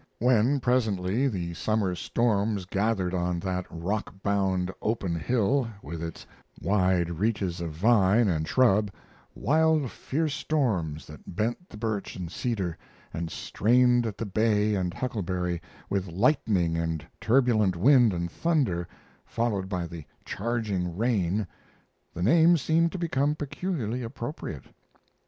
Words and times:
When, 0.17 0.59
presently, 0.59 1.27
the 1.27 1.53
summer 1.53 1.93
storms 1.93 2.65
gathered 2.65 3.13
on 3.13 3.39
that 3.41 3.67
rock 3.69 4.15
bound, 4.23 4.71
open 4.81 5.13
hill, 5.13 5.67
with 5.83 6.01
its 6.01 6.25
wide 6.59 7.11
reaches 7.19 7.61
of 7.61 7.73
vine 7.73 8.27
and 8.27 8.47
shrub 8.47 8.89
wild, 9.35 9.91
fierce 9.91 10.33
storms 10.33 11.05
that 11.05 11.35
bent 11.35 11.69
the 11.69 11.77
birch 11.77 12.15
and 12.15 12.31
cedar, 12.31 12.75
and 13.13 13.29
strained 13.29 14.07
at 14.07 14.17
the 14.17 14.25
bay 14.25 14.73
and 14.73 14.91
huckleberry, 14.95 15.61
with 15.87 16.07
lightning 16.07 16.75
and 16.77 17.05
turbulent 17.19 17.75
wind 17.75 18.11
and 18.11 18.31
thunder, 18.31 18.87
followed 19.23 19.69
by 19.69 19.85
the 19.85 20.03
charging 20.25 20.97
rain 20.97 21.45
the 22.11 22.23
name 22.23 22.57
seemed 22.57 22.91
to 22.91 22.97
become 22.97 23.35
peculiarly 23.35 24.01
appropriate. 24.01 24.65